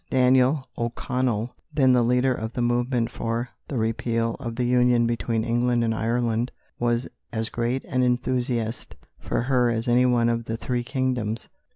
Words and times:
Daniel 0.09 0.67
O'Connell, 0.79 1.55
then 1.71 1.93
the 1.93 2.01
leader 2.01 2.33
of 2.33 2.53
the 2.53 2.61
movement 2.63 3.11
for 3.11 3.49
the 3.67 3.77
repeal 3.77 4.35
of 4.39 4.55
the 4.55 4.63
union 4.65 5.05
between 5.05 5.43
England 5.43 5.83
and 5.83 5.93
Ireland, 5.93 6.51
was 6.79 7.07
as 7.31 7.49
great 7.49 7.85
an 7.85 8.01
enthusiast 8.01 8.95
for 9.19 9.43
her 9.43 9.69
as 9.69 9.87
any 9.87 10.07
one 10.07 10.27
in 10.27 10.41
the 10.41 10.57
three 10.57 10.83
kingdoms. 10.83 11.49